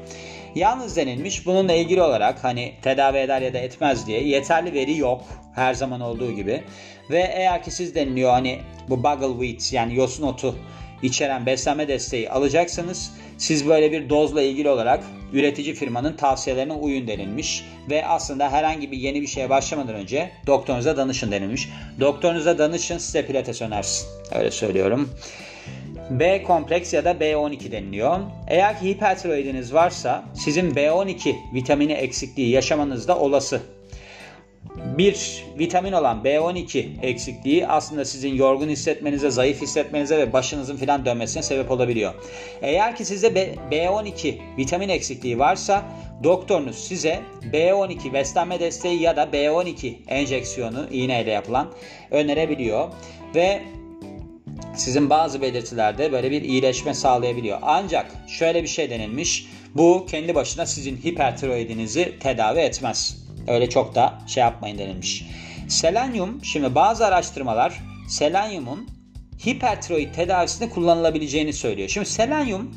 Yalnız 0.56 0.96
denilmiş 0.96 1.46
bununla 1.46 1.72
ilgili 1.72 2.02
olarak 2.02 2.44
hani 2.44 2.72
tedavi 2.82 3.18
eder 3.18 3.42
ya 3.42 3.54
da 3.54 3.58
etmez 3.58 4.06
diye 4.06 4.22
yeterli 4.28 4.72
veri 4.72 4.98
yok 4.98 5.24
her 5.54 5.74
zaman 5.74 6.00
olduğu 6.00 6.32
gibi. 6.32 6.62
Ve 7.10 7.30
eğer 7.34 7.62
ki 7.62 7.70
siz 7.70 7.94
deniliyor 7.94 8.30
hani 8.30 8.58
bu 8.88 9.04
buggleweed 9.04 9.72
yani 9.72 9.94
yosun 9.94 10.22
otu 10.22 10.56
içeren 11.02 11.46
beslenme 11.46 11.88
desteği 11.88 12.30
alacaksanız 12.30 13.12
siz 13.38 13.68
böyle 13.68 13.92
bir 13.92 14.08
dozla 14.08 14.42
ilgili 14.42 14.68
olarak 14.70 15.04
üretici 15.32 15.74
firmanın 15.74 16.16
tavsiyelerine 16.16 16.72
uyun 16.72 17.08
denilmiş 17.08 17.64
ve 17.90 18.06
aslında 18.06 18.52
herhangi 18.52 18.92
bir 18.92 18.96
yeni 18.96 19.22
bir 19.22 19.26
şeye 19.26 19.50
başlamadan 19.50 19.94
önce 19.94 20.30
doktorunuza 20.46 20.96
danışın 20.96 21.32
denilmiş. 21.32 21.68
Doktorunuza 22.00 22.58
danışın 22.58 22.98
size 22.98 23.26
pilates 23.26 23.62
önersin. 23.62 24.08
Öyle 24.34 24.50
söylüyorum. 24.50 25.10
B 26.10 26.42
kompleks 26.42 26.92
ya 26.92 27.04
da 27.04 27.12
B12 27.12 27.72
deniliyor. 27.72 28.20
Eğer 28.48 28.80
ki 28.80 28.88
hipertiroidiniz 28.88 29.74
varsa 29.74 30.24
sizin 30.34 30.70
B12 30.70 31.34
vitamini 31.54 31.92
eksikliği 31.92 32.50
yaşamanız 32.50 33.08
da 33.08 33.18
olası 33.18 33.60
bir 34.98 35.44
vitamin 35.58 35.92
olan 35.92 36.22
B12 36.24 37.00
eksikliği 37.02 37.66
aslında 37.66 38.04
sizin 38.04 38.34
yorgun 38.34 38.68
hissetmenize, 38.68 39.30
zayıf 39.30 39.62
hissetmenize 39.62 40.18
ve 40.18 40.32
başınızın 40.32 40.76
filan 40.76 41.04
dönmesine 41.06 41.42
sebep 41.42 41.70
olabiliyor. 41.70 42.14
Eğer 42.62 42.96
ki 42.96 43.04
sizde 43.04 43.54
B12 43.70 44.34
vitamin 44.58 44.88
eksikliği 44.88 45.38
varsa 45.38 45.84
doktorunuz 46.24 46.78
size 46.78 47.20
B12 47.52 48.12
beslenme 48.12 48.60
desteği 48.60 49.02
ya 49.02 49.16
da 49.16 49.22
B12 49.24 49.94
enjeksiyonu 50.08 50.86
iğneyle 50.90 51.30
yapılan 51.30 51.72
önerebiliyor 52.10 52.88
ve 53.34 53.62
sizin 54.76 55.10
bazı 55.10 55.42
belirtilerde 55.42 56.12
böyle 56.12 56.30
bir 56.30 56.42
iyileşme 56.42 56.94
sağlayabiliyor. 56.94 57.58
Ancak 57.62 58.12
şöyle 58.28 58.62
bir 58.62 58.68
şey 58.68 58.90
denilmiş. 58.90 59.46
Bu 59.74 60.06
kendi 60.10 60.34
başına 60.34 60.66
sizin 60.66 60.96
hipertiroidinizi 60.96 62.18
tedavi 62.20 62.58
etmez. 62.58 63.26
Öyle 63.48 63.68
çok 63.68 63.94
da 63.94 64.18
şey 64.26 64.40
yapmayın 64.40 64.78
denilmiş. 64.78 65.26
Selenyum, 65.68 66.44
şimdi 66.44 66.74
bazı 66.74 67.06
araştırmalar 67.06 67.82
selenyumun 68.08 68.88
hipertiroid 69.46 70.14
tedavisinde 70.14 70.70
kullanılabileceğini 70.70 71.52
söylüyor. 71.52 71.88
Şimdi 71.88 72.06
selenyum 72.06 72.74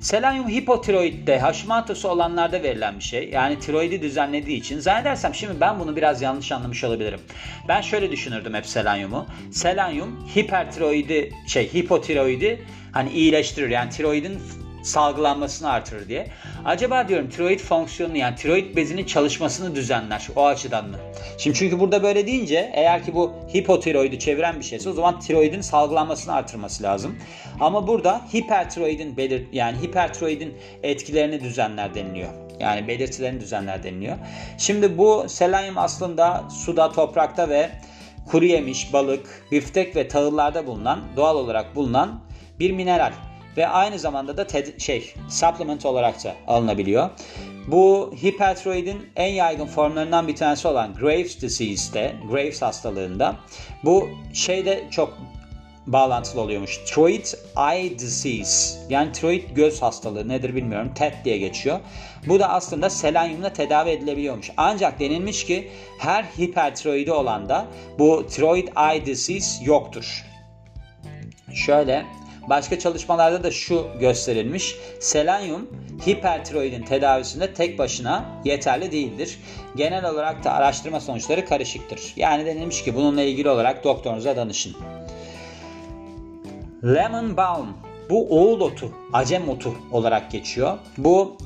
Selenyum 0.00 0.48
hipotiroidde, 0.48 1.38
Hashimoto'su 1.38 2.08
olanlarda 2.08 2.62
verilen 2.62 2.98
bir 2.98 3.04
şey. 3.04 3.30
Yani 3.30 3.58
tiroidi 3.58 4.02
düzenlediği 4.02 4.58
için. 4.58 4.78
Zannedersem 4.78 5.34
şimdi 5.34 5.60
ben 5.60 5.80
bunu 5.80 5.96
biraz 5.96 6.22
yanlış 6.22 6.52
anlamış 6.52 6.84
olabilirim. 6.84 7.20
Ben 7.68 7.80
şöyle 7.80 8.10
düşünürdüm 8.10 8.54
hep 8.54 8.66
selenyumu. 8.66 9.26
Selenyum 9.52 10.28
hipertiroidi, 10.36 11.32
şey 11.46 11.74
hipotiroidi 11.74 12.62
hani 12.92 13.10
iyileştirir. 13.10 13.70
Yani 13.70 13.90
tiroidin 13.90 14.38
salgılanmasını 14.82 15.70
artırır 15.70 16.08
diye. 16.08 16.26
Acaba 16.64 17.08
diyorum 17.08 17.28
tiroid 17.28 17.60
fonksiyonunu 17.60 18.16
yani 18.16 18.36
tiroid 18.36 18.76
bezinin 18.76 19.04
çalışmasını 19.04 19.74
düzenler 19.74 20.28
o 20.36 20.46
açıdan 20.46 20.88
mı? 20.88 20.96
Şimdi 21.38 21.58
çünkü 21.58 21.80
burada 21.80 22.02
böyle 22.02 22.26
deyince 22.26 22.70
eğer 22.74 23.04
ki 23.04 23.14
bu 23.14 23.32
hipotiroidi 23.54 24.18
çeviren 24.18 24.58
bir 24.58 24.64
şeyse 24.64 24.88
o 24.88 24.92
zaman 24.92 25.20
tiroidin 25.20 25.60
salgılanmasını 25.60 26.34
artırması 26.34 26.82
lazım. 26.82 27.18
Ama 27.60 27.86
burada 27.86 28.20
hipertiroidin 28.34 29.16
belir 29.16 29.46
yani 29.52 29.82
hipertiroidin 29.82 30.54
etkilerini 30.82 31.40
düzenler 31.40 31.94
deniliyor. 31.94 32.30
Yani 32.60 32.88
belirtilerini 32.88 33.40
düzenler 33.40 33.82
deniliyor. 33.82 34.16
Şimdi 34.58 34.98
bu 34.98 35.24
selenyum 35.28 35.78
aslında 35.78 36.44
suda, 36.50 36.92
toprakta 36.92 37.48
ve 37.48 37.70
kuru 38.30 38.44
yemiş, 38.44 38.92
balık, 38.92 39.46
biftek 39.52 39.96
ve 39.96 40.08
tahıllarda 40.08 40.66
bulunan, 40.66 41.00
doğal 41.16 41.36
olarak 41.36 41.76
bulunan 41.76 42.20
bir 42.60 42.70
mineral 42.70 43.12
ve 43.56 43.68
aynı 43.68 43.98
zamanda 43.98 44.36
da 44.36 44.42
ted- 44.42 44.80
şey 44.80 45.14
supplement 45.28 45.86
olarak 45.86 46.24
da 46.24 46.34
alınabiliyor. 46.46 47.10
Bu 47.66 48.14
hipertiroidin 48.24 49.10
en 49.16 49.32
yaygın 49.32 49.66
formlarından 49.66 50.28
bir 50.28 50.36
tanesi 50.36 50.68
olan 50.68 50.94
Graves 50.94 51.40
disease'de, 51.42 52.14
Graves 52.30 52.62
hastalığında 52.62 53.36
bu 53.84 54.08
şeyde 54.32 54.84
çok 54.90 55.18
bağlantılı 55.86 56.40
oluyormuş. 56.40 56.78
Thyroid 56.86 57.26
eye 57.72 57.98
disease 57.98 58.78
yani 58.88 59.12
tiroid 59.12 59.42
göz 59.54 59.82
hastalığı 59.82 60.28
nedir 60.28 60.54
bilmiyorum. 60.54 60.92
TED 60.94 61.12
diye 61.24 61.38
geçiyor. 61.38 61.80
Bu 62.26 62.40
da 62.40 62.48
aslında 62.48 62.90
selenyumla 62.90 63.52
tedavi 63.52 63.90
edilebiliyormuş. 63.90 64.50
Ancak 64.56 65.00
denilmiş 65.00 65.46
ki 65.46 65.70
her 65.98 66.24
hipertiroidi 66.24 67.12
olanda 67.12 67.66
bu 67.98 68.26
thyroid 68.26 68.68
eye 68.90 69.06
disease 69.06 69.64
yoktur. 69.64 70.24
Şöyle 71.54 72.06
Başka 72.50 72.78
çalışmalarda 72.78 73.42
da 73.42 73.50
şu 73.50 73.86
gösterilmiş. 74.00 74.76
Selenyum 75.00 75.68
hipertiroidin 76.06 76.82
tedavisinde 76.82 77.54
tek 77.54 77.78
başına 77.78 78.24
yeterli 78.44 78.92
değildir. 78.92 79.38
Genel 79.76 80.04
olarak 80.04 80.44
da 80.44 80.52
araştırma 80.52 81.00
sonuçları 81.00 81.44
karışıktır. 81.44 82.00
Yani 82.16 82.46
denilmiş 82.46 82.84
ki 82.84 82.94
bununla 82.94 83.22
ilgili 83.22 83.48
olarak 83.48 83.84
doktorunuza 83.84 84.36
danışın. 84.36 84.76
Lemon 86.84 87.36
balm 87.36 87.76
bu 88.10 88.40
oğul 88.40 88.60
otu, 88.60 88.92
acem 89.12 89.48
otu 89.48 89.74
olarak 89.92 90.30
geçiyor. 90.30 90.78
Bu 90.98 91.36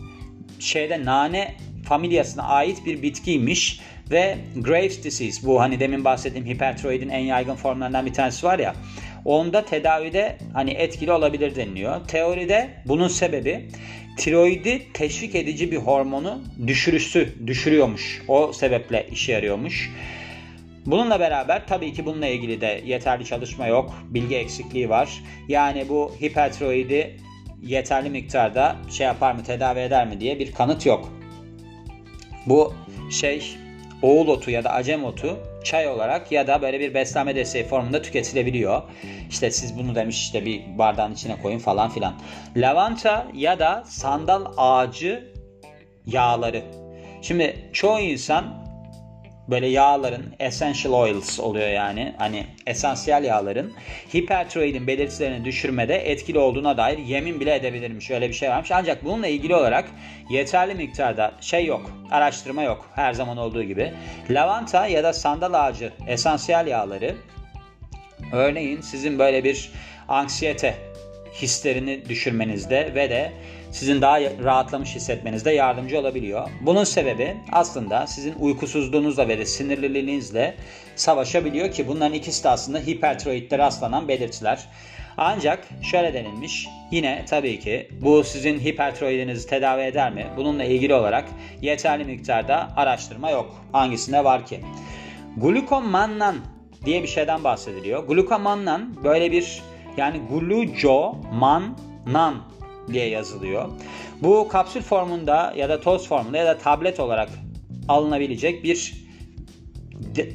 şeyde 0.59 1.05
nane 1.05 1.55
familyasına 1.89 2.43
ait 2.43 2.87
bir 2.87 3.03
bitkiymiş 3.03 3.81
ve 4.11 4.39
Graves 4.57 5.05
disease 5.05 5.47
bu 5.47 5.61
hani 5.61 5.81
demin 5.81 6.05
bahsettiğim 6.05 6.47
hipertiroidin 6.47 7.09
en 7.09 7.25
yaygın 7.25 7.55
formlarından 7.55 8.07
bir 8.07 8.13
tanesi 8.13 8.47
var 8.47 8.59
ya 8.59 8.75
onda 9.25 9.65
tedavide 9.65 10.39
hani 10.53 10.71
etkili 10.71 11.13
olabilir 11.13 11.57
deniliyor. 11.57 12.09
Teoride 12.09 12.71
bunun 12.85 13.09
sebebi 13.09 13.69
tiroidi 14.17 14.93
teşvik 14.93 15.35
edici 15.35 15.71
bir 15.71 15.77
hormonu 15.77 16.43
düşürüsü 16.67 17.47
düşürüyormuş. 17.47 18.23
O 18.29 18.53
sebeple 18.53 19.07
işe 19.11 19.33
yarıyormuş. 19.33 19.91
Bununla 20.87 21.21
beraber 21.21 21.67
tabii 21.67 21.93
ki 21.93 22.07
bununla 22.07 22.27
ilgili 22.27 22.61
de 22.61 22.83
yeterli 22.85 23.25
çalışma 23.25 23.67
yok. 23.67 23.95
Bilgi 24.11 24.37
eksikliği 24.37 24.89
var. 24.89 25.23
Yani 25.49 25.89
bu 25.89 26.13
hipertiroidi 26.23 27.17
yeterli 27.63 28.11
miktarda 28.11 28.77
şey 28.91 29.07
yapar 29.07 29.35
mı 29.35 29.45
tedavi 29.45 29.81
eder 29.81 30.07
mi 30.07 30.21
diye 30.21 30.39
bir 30.39 30.53
kanıt 30.53 30.87
yok. 30.87 31.13
Bu 32.47 32.75
şey 33.11 33.57
oğul 34.03 34.29
otu 34.29 34.51
ya 34.51 34.65
da 34.65 34.73
acem 34.73 35.05
otu 35.05 35.39
çay 35.65 35.89
olarak 35.89 36.33
ya 36.33 36.47
da 36.47 36.63
böyle 36.63 36.81
bir 36.81 36.95
beslenme 36.95 37.37
desteği 37.37 37.65
formunda 37.65 38.03
tüketilebiliyor. 38.03 38.83
İşte 39.31 39.51
siz 39.51 39.79
bunu 39.79 39.95
demiş 39.95 40.21
işte 40.21 40.45
bir 40.45 40.79
bardağın 40.79 41.13
içine 41.13 41.43
koyun 41.43 41.59
falan 41.59 41.91
filan. 41.91 42.15
Lavanta 42.57 43.27
ya 43.35 43.59
da 43.59 43.85
sandal 43.87 44.47
ağacı 44.57 45.33
yağları. 46.07 46.63
Şimdi 47.23 47.71
çoğu 47.73 48.01
insan 48.01 48.64
böyle 49.49 49.67
yağların 49.67 50.35
essential 50.39 50.93
oils 50.93 51.41
oluyor 51.41 51.69
yani. 51.69 52.15
Hani 52.19 52.47
esansiyel 52.67 53.25
yağların 53.25 53.73
hipertiroidin 54.15 54.87
belirtilerini 54.87 55.45
düşürmede 55.45 56.11
etkili 56.11 56.39
olduğuna 56.39 56.77
dair 56.77 56.99
yemin 56.99 57.41
bile 57.41 57.55
edebilirmiş. 57.55 58.11
Öyle 58.11 58.29
bir 58.29 58.35
şey 58.35 58.51
varmış. 58.51 58.71
Ancak 58.71 59.05
bununla 59.05 59.27
ilgili 59.27 59.55
olarak 59.55 59.85
yeterli 60.31 60.75
miktarda 60.75 61.33
şey 61.41 61.67
yok. 61.67 61.91
Araştırma 62.11 62.63
yok. 62.63 62.91
Her 62.95 63.13
zaman 63.13 63.37
olduğu 63.37 63.63
gibi. 63.63 63.93
Lavanta 64.31 64.87
ya 64.87 65.05
da 65.05 65.13
sandal 65.13 65.67
ağacı 65.67 65.93
esansiyel 66.07 66.67
yağları 66.67 67.15
örneğin 68.33 68.81
sizin 68.81 69.19
böyle 69.19 69.45
bir 69.45 69.71
anksiyete 70.09 70.75
hislerini 71.35 72.09
düşürmenizde 72.09 72.95
ve 72.95 73.11
de 73.11 73.33
sizin 73.75 74.03
daha 74.03 74.21
rahatlamış 74.21 74.95
hissetmenizde 74.95 75.51
yardımcı 75.51 76.01
olabiliyor. 76.01 76.49
Bunun 76.61 76.85
sebebi 76.85 77.37
aslında 77.53 78.07
sizin 78.07 78.35
uykusuzluğunuzla 78.41 79.29
ve 79.29 79.39
de 79.39 79.47
sinirliliğinizle 79.47 80.55
savaşabiliyor 80.97 81.71
ki 81.73 81.89
bunların 81.89 82.15
ikisi 82.15 82.45
de 82.45 82.49
aslında 82.49 82.79
hipertiroidde 82.79 83.59
rastlanan 83.59 84.09
belirtiler. 84.09 84.69
Ancak 85.17 85.69
şöyle 85.83 86.15
denilmiş 86.15 86.69
yine 86.91 87.25
tabii 87.29 87.61
ki 87.61 87.89
bu 88.01 88.25
sizin 88.25 88.61
hipertiroidinizi 88.61 89.49
tedavi 89.49 89.83
eder 89.83 90.13
mi? 90.13 90.27
Bununla 90.37 90.65
ilgili 90.65 90.95
olarak 90.95 91.25
yeterli 91.63 92.05
miktarda 92.05 92.69
araştırma 92.77 93.31
yok. 93.31 93.55
Hangisinde 93.73 94.25
var 94.25 94.47
ki? 94.47 94.61
Glukomannan 95.37 96.37
diye 96.85 97.03
bir 97.03 97.09
şeyden 97.09 97.45
bahsediliyor. 97.45 98.07
Glukomannan 98.07 99.05
böyle 99.05 99.33
bir 99.33 99.63
yani 99.97 100.21
glucomannan 100.31 101.75
diye 102.93 103.09
yazılıyor. 103.09 103.69
Bu 104.23 104.49
kapsül 104.49 104.83
formunda 104.83 105.55
ya 105.57 105.69
da 105.69 105.81
toz 105.81 106.09
formunda 106.09 106.39
ya 106.39 106.47
da 106.47 106.59
tablet 106.59 107.01
olarak 107.01 107.29
alınabilecek 107.89 108.65
bir 108.65 109.05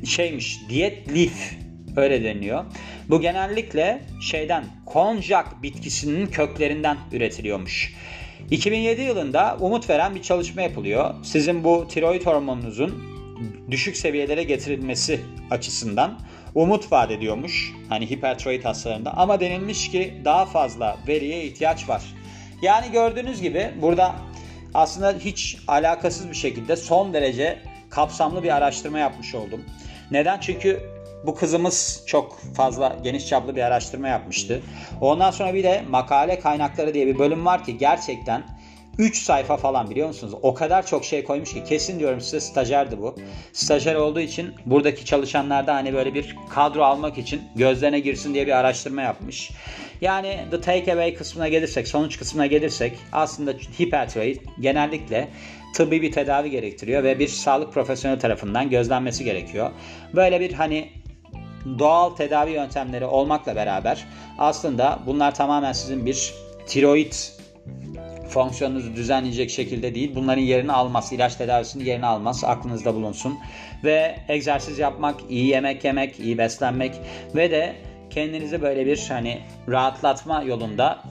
şeymiş 0.05 0.59
diyet 0.69 1.13
lif 1.13 1.57
öyle 1.95 2.23
deniyor. 2.23 2.65
Bu 3.09 3.21
genellikle 3.21 4.01
şeyden 4.21 4.65
konjak 4.85 5.63
bitkisinin 5.63 6.27
köklerinden 6.27 6.97
üretiliyormuş. 7.11 7.93
2007 8.51 9.01
yılında 9.01 9.57
umut 9.59 9.89
veren 9.89 10.15
bir 10.15 10.21
çalışma 10.21 10.61
yapılıyor. 10.61 11.13
Sizin 11.23 11.63
bu 11.63 11.87
tiroid 11.87 12.25
hormonunuzun 12.25 13.03
düşük 13.71 13.97
seviyelere 13.97 14.43
getirilmesi 14.43 15.21
açısından 15.51 16.19
umut 16.55 16.91
vaat 16.91 17.11
ediyormuş. 17.11 17.73
Hani 17.89 18.09
hipertiroid 18.09 18.65
hastalarında 18.65 19.17
ama 19.17 19.39
denilmiş 19.39 19.91
ki 19.91 20.13
daha 20.25 20.45
fazla 20.45 20.97
veriye 21.07 21.43
ihtiyaç 21.43 21.89
var. 21.89 22.03
Yani 22.61 22.91
gördüğünüz 22.91 23.41
gibi 23.41 23.71
burada 23.81 24.15
aslında 24.73 25.13
hiç 25.19 25.57
alakasız 25.67 26.29
bir 26.29 26.35
şekilde 26.35 26.75
son 26.75 27.13
derece 27.13 27.59
kapsamlı 27.89 28.43
bir 28.43 28.55
araştırma 28.55 28.99
yapmış 28.99 29.35
oldum. 29.35 29.65
Neden? 30.11 30.39
Çünkü 30.39 30.79
bu 31.25 31.35
kızımız 31.35 32.03
çok 32.07 32.39
fazla 32.39 32.95
geniş 33.03 33.27
çaplı 33.27 33.55
bir 33.55 33.61
araştırma 33.61 34.07
yapmıştı. 34.07 34.61
Ondan 35.01 35.31
sonra 35.31 35.53
bir 35.53 35.63
de 35.63 35.83
makale 35.89 36.39
kaynakları 36.39 36.93
diye 36.93 37.07
bir 37.07 37.19
bölüm 37.19 37.45
var 37.45 37.63
ki 37.63 37.77
gerçekten 37.77 38.43
3 38.97 39.23
sayfa 39.23 39.57
falan 39.57 39.89
biliyor 39.89 40.07
musunuz? 40.07 40.33
O 40.41 40.53
kadar 40.53 40.85
çok 40.85 41.05
şey 41.05 41.23
koymuş 41.23 41.53
ki 41.53 41.63
kesin 41.63 41.99
diyorum 41.99 42.21
size 42.21 42.39
stajyerdi 42.39 43.01
bu. 43.01 43.15
Stajyer 43.53 43.95
olduğu 43.95 44.19
için 44.19 44.53
buradaki 44.65 45.05
çalışanlarda 45.05 45.75
hani 45.75 45.93
böyle 45.93 46.13
bir 46.13 46.35
kadro 46.49 46.83
almak 46.83 47.17
için 47.17 47.41
gözlerine 47.55 47.99
girsin 47.99 48.33
diye 48.33 48.47
bir 48.47 48.51
araştırma 48.51 49.01
yapmış. 49.01 49.51
Yani 50.01 50.39
the 50.51 50.61
takeaway 50.61 51.13
kısmına 51.13 51.47
gelirsek, 51.47 51.87
sonuç 51.87 52.19
kısmına 52.19 52.45
gelirsek 52.45 52.97
aslında 53.11 53.51
hipertiroid 53.79 54.37
genellikle 54.59 55.27
tıbbi 55.75 56.01
bir 56.01 56.11
tedavi 56.11 56.49
gerektiriyor 56.49 57.03
ve 57.03 57.19
bir 57.19 57.27
sağlık 57.27 57.73
profesyoneli 57.73 58.19
tarafından 58.19 58.69
gözlenmesi 58.69 59.23
gerekiyor. 59.23 59.71
Böyle 60.15 60.39
bir 60.39 60.53
hani 60.53 60.89
doğal 61.79 62.09
tedavi 62.09 62.51
yöntemleri 62.51 63.05
olmakla 63.05 63.55
beraber 63.55 64.05
aslında 64.37 64.99
bunlar 65.05 65.35
tamamen 65.35 65.71
sizin 65.71 66.05
bir 66.05 66.33
tiroid 66.67 67.13
fonksiyonunuzu 68.29 68.95
düzenleyecek 68.95 69.49
şekilde 69.49 69.95
değil. 69.95 70.15
Bunların 70.15 70.41
yerini 70.41 70.71
almaz. 70.71 71.11
ilaç 71.11 71.35
tedavisinin 71.35 71.85
yerini 71.85 72.05
almaz. 72.05 72.43
Aklınızda 72.43 72.95
bulunsun. 72.95 73.39
Ve 73.83 74.15
egzersiz 74.27 74.79
yapmak, 74.79 75.15
iyi 75.29 75.47
yemek 75.47 75.83
yemek, 75.83 76.19
iyi 76.19 76.37
beslenmek 76.37 76.93
ve 77.35 77.51
de 77.51 77.75
kendinizi 78.09 78.61
böyle 78.61 78.85
bir 78.85 79.05
hani 79.09 79.41
rahatlatma 79.69 80.43
yolunda 80.43 81.03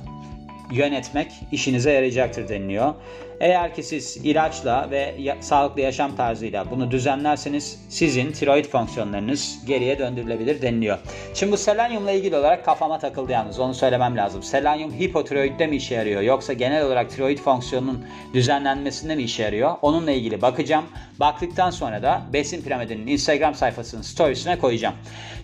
yönetmek 0.73 1.33
işinize 1.53 1.93
yarayacaktır 1.93 2.49
deniliyor. 2.49 2.95
Eğer 3.41 3.75
ki 3.75 3.83
siz 3.83 4.17
ilaçla 4.17 4.89
ve 4.91 5.15
ya- 5.19 5.37
sağlıklı 5.41 5.81
yaşam 5.81 6.17
tarzıyla 6.17 6.71
bunu 6.71 6.91
düzenlerseniz 6.91 7.81
sizin 7.89 8.33
tiroid 8.33 8.65
fonksiyonlarınız 8.65 9.59
geriye 9.67 9.99
döndürülebilir 9.99 10.63
deniliyor. 10.63 10.99
Şimdi 11.35 11.53
bu 11.53 11.57
selenyumla 11.57 12.11
ilgili 12.11 12.37
olarak 12.37 12.65
kafama 12.65 12.99
takıldı 12.99 13.33
yalnız 13.33 13.59
onu 13.59 13.75
söylemem 13.75 14.17
lazım. 14.17 14.43
Selenyum 14.43 14.93
hipotiroidde 14.93 15.67
mi 15.67 15.77
işe 15.77 15.95
yarıyor 15.95 16.23
yoksa 16.23 16.53
genel 16.53 16.85
olarak 16.85 17.11
tiroid 17.11 17.39
fonksiyonunun 17.39 18.05
düzenlenmesinde 18.35 19.15
mi 19.15 19.23
işe 19.23 19.43
yarıyor? 19.43 19.77
Onunla 19.83 20.11
ilgili 20.11 20.43
bakacağım. 20.43 20.85
Baktıktan 21.21 21.71
sonra 21.71 22.03
da 22.03 22.23
Besin 22.33 22.63
Piramidinin 22.63 23.07
Instagram 23.07 23.55
sayfasının 23.55 24.03
storiesine 24.03 24.59
koyacağım. 24.59 24.95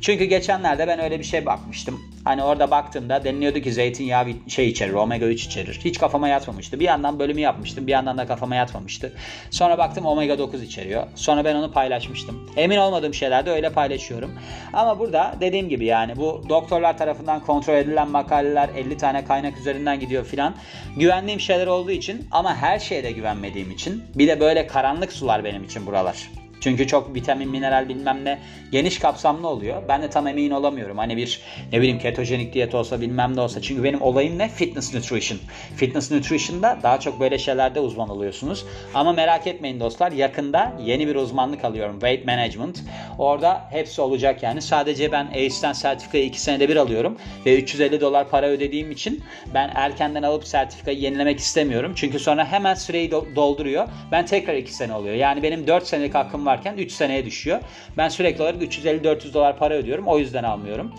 Çünkü 0.00 0.24
geçenlerde 0.24 0.86
ben 0.86 1.00
öyle 1.00 1.18
bir 1.18 1.24
şey 1.24 1.46
bakmıştım. 1.46 2.00
Hani 2.24 2.42
orada 2.42 2.70
baktığımda 2.70 3.24
deniliyordu 3.24 3.60
ki 3.60 3.72
zeytinyağı 3.72 4.26
şey 4.48 4.68
içerir, 4.68 4.92
omega 4.92 5.26
3 5.26 5.44
içerir. 5.44 5.80
Hiç 5.84 5.98
kafama 5.98 6.28
yatmamıştı. 6.28 6.80
Bir 6.80 6.84
yandan 6.84 7.18
bölümü 7.18 7.40
yapmıştım, 7.40 7.83
bir 7.86 7.92
yandan 7.92 8.18
da 8.18 8.26
kafama 8.26 8.54
yatmamıştı. 8.54 9.12
Sonra 9.50 9.78
baktım 9.78 10.06
omega 10.06 10.38
9 10.38 10.62
içeriyor. 10.62 11.06
Sonra 11.14 11.44
ben 11.44 11.54
onu 11.54 11.72
paylaşmıştım. 11.72 12.50
Emin 12.56 12.76
olmadığım 12.76 13.14
şeylerde 13.14 13.50
öyle 13.50 13.72
paylaşıyorum. 13.72 14.34
Ama 14.72 14.98
burada 14.98 15.34
dediğim 15.40 15.68
gibi 15.68 15.84
yani 15.84 16.16
bu 16.16 16.42
doktorlar 16.48 16.98
tarafından 16.98 17.40
kontrol 17.40 17.74
edilen 17.74 18.08
makaleler 18.08 18.68
50 18.76 18.96
tane 18.96 19.24
kaynak 19.24 19.58
üzerinden 19.58 20.00
gidiyor 20.00 20.24
filan. 20.24 20.54
Güvendiğim 20.96 21.40
şeyler 21.40 21.66
olduğu 21.66 21.90
için 21.90 22.28
ama 22.30 22.56
her 22.56 22.78
şeye 22.78 23.04
de 23.04 23.12
güvenmediğim 23.12 23.70
için 23.70 24.04
bir 24.14 24.28
de 24.28 24.40
böyle 24.40 24.66
karanlık 24.66 25.12
sular 25.12 25.44
benim 25.44 25.64
için 25.64 25.86
buralar. 25.86 26.43
Çünkü 26.64 26.86
çok 26.86 27.14
vitamin, 27.14 27.50
mineral 27.50 27.88
bilmem 27.88 28.24
ne 28.24 28.38
geniş 28.72 28.98
kapsamlı 28.98 29.48
oluyor. 29.48 29.82
Ben 29.88 30.02
de 30.02 30.10
tam 30.10 30.26
emin 30.26 30.50
olamıyorum. 30.50 30.98
Hani 30.98 31.16
bir 31.16 31.40
ne 31.72 31.78
bileyim 31.78 31.98
ketojenik 31.98 32.54
diyet 32.54 32.74
olsa 32.74 33.00
bilmem 33.00 33.36
ne 33.36 33.40
olsa. 33.40 33.62
Çünkü 33.62 33.84
benim 33.84 34.02
olayım 34.02 34.38
ne? 34.38 34.48
Fitness 34.48 34.94
nutrition. 34.94 35.38
Fitness 35.76 36.10
nutrition'da 36.10 36.78
daha 36.82 37.00
çok 37.00 37.20
böyle 37.20 37.38
şeylerde 37.38 37.80
uzman 37.80 38.08
oluyorsunuz. 38.08 38.64
Ama 38.94 39.12
merak 39.12 39.46
etmeyin 39.46 39.80
dostlar. 39.80 40.12
Yakında 40.12 40.72
yeni 40.84 41.08
bir 41.08 41.14
uzmanlık 41.14 41.64
alıyorum. 41.64 42.00
Weight 42.00 42.26
management. 42.26 42.82
Orada 43.18 43.64
hepsi 43.70 44.00
olacak 44.00 44.42
yani. 44.42 44.62
Sadece 44.62 45.12
ben 45.12 45.26
ACE'den 45.26 45.72
sertifikayı 45.72 46.24
2 46.24 46.40
senede 46.40 46.68
bir 46.68 46.76
alıyorum. 46.76 47.18
Ve 47.46 47.58
350 47.58 48.00
dolar 48.00 48.28
para 48.28 48.46
ödediğim 48.46 48.90
için 48.90 49.24
ben 49.54 49.70
erkenden 49.74 50.22
alıp 50.22 50.46
sertifikayı 50.46 50.98
yenilemek 50.98 51.38
istemiyorum. 51.38 51.92
Çünkü 51.96 52.18
sonra 52.18 52.52
hemen 52.52 52.74
süreyi 52.74 53.10
dolduruyor. 53.10 53.88
Ben 54.12 54.26
tekrar 54.26 54.54
2 54.54 54.74
sene 54.74 54.94
oluyor. 54.94 55.14
Yani 55.14 55.42
benim 55.42 55.66
4 55.66 55.86
senelik 55.86 56.14
hakkım 56.14 56.46
varken 56.54 56.76
3 56.76 56.92
seneye 56.92 57.26
düşüyor. 57.26 57.60
Ben 57.96 58.08
sürekli 58.08 58.42
olarak 58.42 58.62
350-400 58.62 59.34
dolar 59.34 59.58
para 59.58 59.74
ödüyorum. 59.74 60.06
O 60.06 60.18
yüzden 60.18 60.44
almıyorum. 60.44 60.92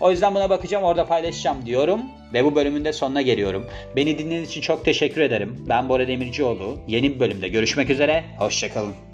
O 0.00 0.10
yüzden 0.10 0.34
buna 0.34 0.50
bakacağım 0.50 0.84
orada 0.84 1.06
paylaşacağım 1.06 1.66
diyorum. 1.66 2.00
Ve 2.34 2.44
bu 2.44 2.54
bölümün 2.54 2.84
de 2.84 2.92
sonuna 2.92 3.22
geliyorum. 3.22 3.66
Beni 3.96 4.18
dinlediğiniz 4.18 4.48
için 4.48 4.60
çok 4.60 4.84
teşekkür 4.84 5.20
ederim. 5.20 5.64
Ben 5.68 5.88
Bora 5.88 6.08
Demircioğlu. 6.08 6.78
Yeni 6.88 7.14
bir 7.14 7.20
bölümde 7.20 7.48
görüşmek 7.48 7.90
üzere. 7.90 8.24
Hoşçakalın. 8.38 9.11